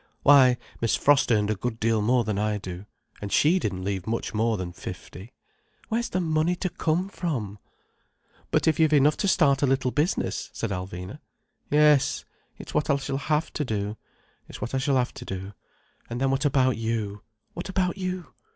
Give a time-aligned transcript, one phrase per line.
[0.23, 2.87] Why, Miss Frost earned a good deal more than I do.
[3.21, 5.31] And she didn't leave much more than fifty.
[5.89, 7.59] Where's the money to come from—?"
[8.49, 11.19] "But if you've enough to start a little business—" said Alvina.
[11.69, 12.25] "Yes,
[12.57, 13.95] it's what I shall have to do.
[14.49, 15.53] It's what I shall have to do.
[16.09, 17.21] And then what about you?
[17.53, 18.33] What about you?"